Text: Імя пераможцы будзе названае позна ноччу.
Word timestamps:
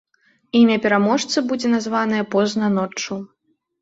Імя 0.59 0.77
пераможцы 0.85 1.37
будзе 1.51 1.67
названае 1.75 2.23
позна 2.35 2.65
ноччу. 2.77 3.13